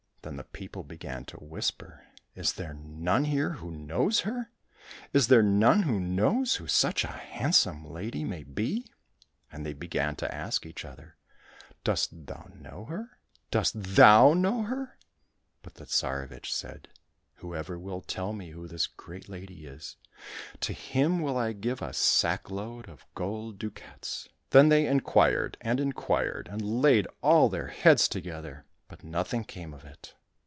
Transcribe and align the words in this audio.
Then 0.23 0.35
the 0.37 0.43
people 0.43 0.83
began 0.83 1.25
to 1.25 1.37
whisper," 1.37 2.05
Is 2.35 2.53
there 2.53 2.75
none 2.75 3.25
here 3.25 3.53
who 3.53 3.71
knows 3.71 4.19
her? 4.19 4.51
Is 5.13 5.29
there 5.29 5.41
none 5.41 5.81
who 5.81 5.99
knows 5.99 6.57
who 6.57 6.67
such 6.67 7.03
a 7.03 7.07
handsome 7.07 7.83
lady 7.91 8.23
may 8.23 8.43
be!" 8.43 8.85
And 9.51 9.65
they 9.65 9.73
began 9.73 10.15
to 10.17 10.31
ask 10.31 10.63
each 10.63 10.85
other," 10.85 11.15
Dost 11.83 12.27
thou 12.27 12.49
know 12.53 12.85
her} 12.85 13.17
Dost 13.49 13.73
thou 13.75 14.35
know 14.35 14.61
her?"— 14.61 14.99
But 15.63 15.73
the 15.73 15.87
Tsarevich 15.87 16.53
said," 16.53 16.89
Whoever 17.41 17.79
will 17.79 18.01
tell 18.01 18.31
me 18.31 18.51
who 18.51 18.67
this 18.67 18.85
great 18.85 19.27
lady 19.27 19.65
is, 19.65 19.97
to 20.59 20.71
him 20.73 21.19
will 21.23 21.35
I 21.35 21.51
give 21.51 21.81
a 21.81 21.93
sack 21.93 22.51
load 22.51 22.87
of 22.87 23.07
gold 23.15 23.57
ducats!"— 23.57 24.27
Then 24.51 24.69
they 24.69 24.85
inquired 24.85 25.57
and 25.61 25.79
in 25.79 25.93
quired, 25.93 26.47
and 26.47 26.61
laid 26.61 27.07
all 27.23 27.49
their 27.49 27.69
heads 27.69 28.07
together, 28.07 28.65
but 28.87 29.05
nothing 29.05 29.45
came 29.45 29.73
of 29.73 29.85
it. 29.85 30.13